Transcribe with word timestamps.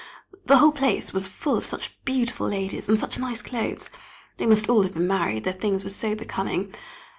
The 0.47 0.57
whole 0.57 0.71
place 0.71 1.13
was 1.13 1.27
full 1.27 1.55
of 1.55 1.63
such 1.63 2.03
beautiful 2.05 2.47
ladies, 2.47 2.89
and 2.89 2.97
such 2.97 3.19
nice 3.19 3.43
clothes. 3.43 3.91
They 4.37 4.47
must 4.47 4.67
all 4.67 4.81
have 4.81 4.95
been 4.95 5.05
married, 5.05 5.43
their 5.43 5.53
things 5.53 5.83
were 5.83 5.91
so 5.91 6.15
becoming. 6.15 6.73